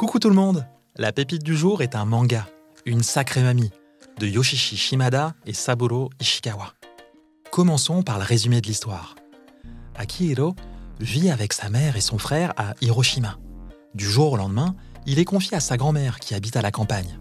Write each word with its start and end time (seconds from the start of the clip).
Coucou 0.00 0.18
tout 0.18 0.30
le 0.30 0.34
monde 0.34 0.66
La 0.96 1.12
pépite 1.12 1.42
du 1.42 1.54
jour 1.54 1.82
est 1.82 1.94
un 1.94 2.06
manga, 2.06 2.48
une 2.86 3.02
sacrée 3.02 3.42
mamie, 3.42 3.70
de 4.18 4.26
Yoshishi 4.26 4.78
Shimada 4.78 5.34
et 5.44 5.52
Saburo 5.52 6.08
Ishikawa. 6.18 6.72
Commençons 7.50 8.02
par 8.02 8.18
le 8.18 8.24
résumé 8.24 8.62
de 8.62 8.66
l'histoire. 8.66 9.14
Akihiro 9.94 10.56
vit 11.00 11.28
avec 11.28 11.52
sa 11.52 11.68
mère 11.68 11.98
et 11.98 12.00
son 12.00 12.16
frère 12.16 12.54
à 12.56 12.72
Hiroshima. 12.80 13.36
Du 13.94 14.06
jour 14.06 14.32
au 14.32 14.36
lendemain, 14.38 14.74
il 15.04 15.18
est 15.18 15.26
confié 15.26 15.58
à 15.58 15.60
sa 15.60 15.76
grand-mère 15.76 16.18
qui 16.18 16.34
habite 16.34 16.56
à 16.56 16.62
la 16.62 16.70
campagne. 16.70 17.18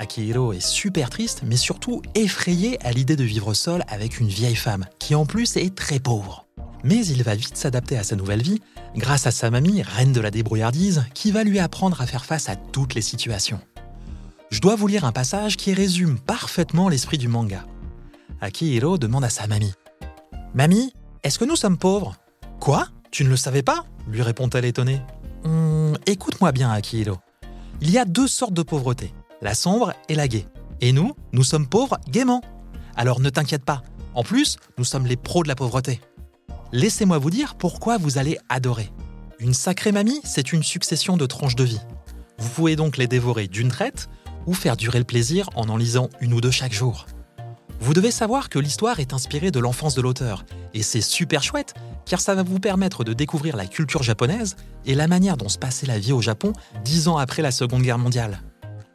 Akihiro 0.00 0.52
est 0.52 0.58
super 0.58 1.10
triste, 1.10 1.42
mais 1.46 1.56
surtout 1.56 2.02
effrayé 2.16 2.84
à 2.84 2.90
l'idée 2.90 3.14
de 3.14 3.22
vivre 3.22 3.54
seul 3.54 3.84
avec 3.86 4.18
une 4.18 4.26
vieille 4.26 4.56
femme, 4.56 4.84
qui 4.98 5.14
en 5.14 5.26
plus 5.26 5.56
est 5.56 5.76
très 5.76 6.00
pauvre. 6.00 6.43
Mais 6.84 7.04
il 7.06 7.22
va 7.22 7.34
vite 7.34 7.56
s'adapter 7.56 7.96
à 7.96 8.04
sa 8.04 8.14
nouvelle 8.14 8.42
vie, 8.42 8.60
grâce 8.94 9.26
à 9.26 9.30
sa 9.30 9.50
mamie, 9.50 9.82
reine 9.82 10.12
de 10.12 10.20
la 10.20 10.30
débrouillardise, 10.30 11.04
qui 11.14 11.32
va 11.32 11.42
lui 11.42 11.58
apprendre 11.58 12.00
à 12.00 12.06
faire 12.06 12.26
face 12.26 12.48
à 12.48 12.56
toutes 12.56 12.94
les 12.94 13.00
situations. 13.00 13.60
Je 14.50 14.60
dois 14.60 14.76
vous 14.76 14.86
lire 14.86 15.04
un 15.04 15.12
passage 15.12 15.56
qui 15.56 15.72
résume 15.72 16.18
parfaitement 16.18 16.88
l'esprit 16.88 17.18
du 17.18 17.26
manga. 17.26 17.64
Akihiro 18.40 18.98
demande 18.98 19.24
à 19.24 19.30
sa 19.30 19.46
mamie 19.46 19.72
Mamie, 20.54 20.92
est-ce 21.22 21.38
que 21.38 21.44
nous 21.44 21.56
sommes 21.56 21.78
pauvres? 21.78 22.14
Quoi? 22.60 22.86
Tu 23.10 23.24
ne 23.24 23.30
le 23.30 23.36
savais 23.36 23.62
pas? 23.62 23.86
lui 24.06 24.20
répond-elle 24.22 24.66
étonnée. 24.66 25.00
Hum, 25.44 25.96
écoute-moi 26.06 26.52
bien, 26.52 26.70
Akihiro. 26.70 27.16
Il 27.80 27.90
y 27.90 27.98
a 27.98 28.04
deux 28.04 28.28
sortes 28.28 28.52
de 28.52 28.62
pauvreté, 28.62 29.14
la 29.40 29.54
sombre 29.54 29.94
et 30.08 30.14
la 30.14 30.28
gaie. 30.28 30.46
Et 30.80 30.92
nous, 30.92 31.16
nous 31.32 31.44
sommes 31.44 31.66
pauvres 31.66 31.98
gaiement. 32.08 32.42
Alors 32.94 33.20
ne 33.20 33.30
t'inquiète 33.30 33.64
pas. 33.64 33.82
En 34.14 34.22
plus, 34.22 34.58
nous 34.78 34.84
sommes 34.84 35.06
les 35.06 35.16
pros 35.16 35.42
de 35.42 35.48
la 35.48 35.54
pauvreté. 35.54 36.00
Laissez-moi 36.74 37.18
vous 37.18 37.30
dire 37.30 37.54
pourquoi 37.54 37.98
vous 37.98 38.18
allez 38.18 38.36
adorer. 38.48 38.90
Une 39.38 39.54
sacrée 39.54 39.92
mamie, 39.92 40.20
c'est 40.24 40.52
une 40.52 40.64
succession 40.64 41.16
de 41.16 41.24
tranches 41.24 41.54
de 41.54 41.62
vie. 41.62 41.78
Vous 42.36 42.48
pouvez 42.48 42.74
donc 42.74 42.96
les 42.96 43.06
dévorer 43.06 43.46
d'une 43.46 43.68
traite 43.68 44.08
ou 44.44 44.54
faire 44.54 44.76
durer 44.76 44.98
le 44.98 45.04
plaisir 45.04 45.48
en 45.54 45.68
en 45.68 45.76
lisant 45.76 46.10
une 46.20 46.34
ou 46.34 46.40
deux 46.40 46.50
chaque 46.50 46.72
jour. 46.72 47.06
Vous 47.78 47.94
devez 47.94 48.10
savoir 48.10 48.48
que 48.48 48.58
l'histoire 48.58 48.98
est 48.98 49.12
inspirée 49.12 49.52
de 49.52 49.60
l'enfance 49.60 49.94
de 49.94 50.02
l'auteur, 50.02 50.44
et 50.74 50.82
c'est 50.82 51.00
super 51.00 51.44
chouette, 51.44 51.74
car 52.06 52.20
ça 52.20 52.34
va 52.34 52.42
vous 52.42 52.58
permettre 52.58 53.04
de 53.04 53.12
découvrir 53.12 53.56
la 53.56 53.66
culture 53.66 54.02
japonaise 54.02 54.56
et 54.84 54.96
la 54.96 55.06
manière 55.06 55.36
dont 55.36 55.48
se 55.48 55.58
passait 55.58 55.86
la 55.86 56.00
vie 56.00 56.12
au 56.12 56.22
Japon 56.22 56.52
dix 56.84 57.06
ans 57.06 57.18
après 57.18 57.42
la 57.42 57.52
Seconde 57.52 57.82
Guerre 57.82 57.98
mondiale. 57.98 58.42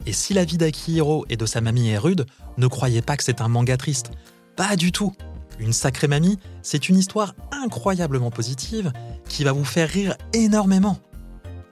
Et 0.04 0.12
si 0.12 0.34
la 0.34 0.44
vie 0.44 0.58
d'Akihiro 0.58 1.24
et 1.30 1.38
de 1.38 1.46
sa 1.46 1.62
mamie 1.62 1.88
est 1.88 1.98
rude, 1.98 2.26
ne 2.58 2.66
croyez 2.66 3.00
pas 3.00 3.16
que 3.16 3.24
c'est 3.24 3.40
un 3.40 3.48
manga 3.48 3.78
triste. 3.78 4.10
Pas 4.54 4.76
du 4.76 4.92
tout. 4.92 5.14
Une 5.60 5.74
sacrée 5.74 6.08
mamie, 6.08 6.38
c'est 6.62 6.88
une 6.88 6.96
histoire 6.96 7.34
incroyablement 7.52 8.30
positive 8.30 8.92
qui 9.28 9.44
va 9.44 9.52
vous 9.52 9.64
faire 9.64 9.90
rire 9.90 10.16
énormément. 10.32 10.98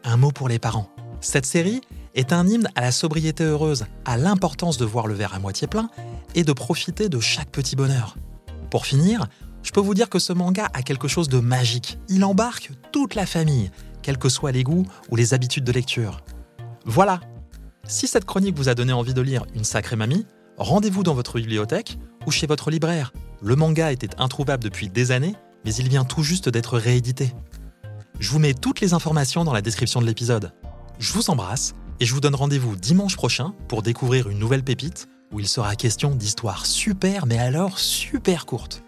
Un 0.04 0.18
mot 0.18 0.30
pour 0.30 0.48
les 0.48 0.58
parents. 0.58 0.90
Cette 1.22 1.46
série 1.46 1.80
est 2.14 2.34
un 2.34 2.46
hymne 2.46 2.68
à 2.74 2.82
la 2.82 2.92
sobriété 2.92 3.44
heureuse, 3.44 3.86
à 4.04 4.18
l'importance 4.18 4.76
de 4.76 4.84
voir 4.84 5.06
le 5.06 5.14
verre 5.14 5.34
à 5.34 5.38
moitié 5.38 5.66
plein 5.66 5.88
et 6.34 6.44
de 6.44 6.52
profiter 6.52 7.08
de 7.08 7.18
chaque 7.18 7.50
petit 7.50 7.76
bonheur. 7.76 8.16
Pour 8.70 8.84
finir, 8.84 9.26
je 9.62 9.72
peux 9.72 9.80
vous 9.80 9.94
dire 9.94 10.10
que 10.10 10.18
ce 10.18 10.34
manga 10.34 10.68
a 10.74 10.82
quelque 10.82 11.08
chose 11.08 11.30
de 11.30 11.38
magique. 11.38 11.98
Il 12.10 12.24
embarque 12.24 12.70
toute 12.92 13.14
la 13.14 13.24
famille, 13.24 13.70
quels 14.02 14.18
que 14.18 14.28
soient 14.28 14.52
les 14.52 14.64
goûts 14.64 14.86
ou 15.10 15.16
les 15.16 15.32
habitudes 15.32 15.64
de 15.64 15.72
lecture. 15.72 16.20
Voilà. 16.84 17.20
Si 17.86 18.06
cette 18.06 18.26
chronique 18.26 18.56
vous 18.56 18.68
a 18.68 18.74
donné 18.74 18.92
envie 18.92 19.14
de 19.14 19.22
lire 19.22 19.46
Une 19.54 19.64
sacrée 19.64 19.96
mamie, 19.96 20.26
rendez-vous 20.58 21.02
dans 21.02 21.14
votre 21.14 21.38
bibliothèque 21.38 21.98
ou 22.26 22.30
chez 22.30 22.46
votre 22.46 22.70
libraire. 22.70 23.12
Le 23.40 23.54
manga 23.54 23.92
était 23.92 24.18
introuvable 24.18 24.64
depuis 24.64 24.88
des 24.88 25.12
années, 25.12 25.34
mais 25.64 25.74
il 25.74 25.88
vient 25.88 26.04
tout 26.04 26.22
juste 26.22 26.48
d'être 26.48 26.76
réédité. 26.76 27.32
Je 28.18 28.30
vous 28.30 28.40
mets 28.40 28.54
toutes 28.54 28.80
les 28.80 28.94
informations 28.94 29.44
dans 29.44 29.52
la 29.52 29.62
description 29.62 30.00
de 30.00 30.06
l'épisode. 30.06 30.52
Je 30.98 31.12
vous 31.12 31.30
embrasse 31.30 31.74
et 32.00 32.04
je 32.04 32.14
vous 32.14 32.20
donne 32.20 32.34
rendez-vous 32.34 32.74
dimanche 32.74 33.16
prochain 33.16 33.54
pour 33.68 33.82
découvrir 33.82 34.28
une 34.28 34.38
nouvelle 34.38 34.64
pépite 34.64 35.08
où 35.32 35.38
il 35.38 35.46
sera 35.46 35.76
question 35.76 36.14
d'histoires 36.14 36.66
super 36.66 37.26
mais 37.26 37.38
alors 37.38 37.78
super 37.78 38.46
courtes. 38.46 38.82